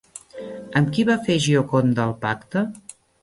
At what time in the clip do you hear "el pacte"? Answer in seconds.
2.09-2.65